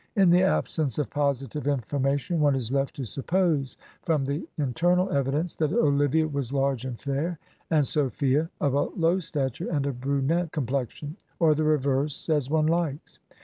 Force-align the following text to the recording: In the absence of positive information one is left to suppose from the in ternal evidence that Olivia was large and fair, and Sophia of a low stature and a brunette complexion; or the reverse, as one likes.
In 0.15 0.31
the 0.31 0.41
absence 0.41 0.97
of 0.97 1.11
positive 1.11 1.67
information 1.67 2.39
one 2.39 2.55
is 2.55 2.71
left 2.71 2.95
to 2.95 3.05
suppose 3.05 3.77
from 4.01 4.25
the 4.25 4.47
in 4.57 4.73
ternal 4.73 5.11
evidence 5.13 5.55
that 5.57 5.71
Olivia 5.71 6.27
was 6.27 6.51
large 6.51 6.85
and 6.85 6.99
fair, 6.99 7.37
and 7.69 7.85
Sophia 7.85 8.49
of 8.59 8.73
a 8.73 8.85
low 8.99 9.19
stature 9.19 9.69
and 9.69 9.85
a 9.85 9.93
brunette 9.93 10.51
complexion; 10.51 11.17
or 11.37 11.53
the 11.53 11.63
reverse, 11.65 12.29
as 12.31 12.49
one 12.49 12.65
likes. 12.65 13.19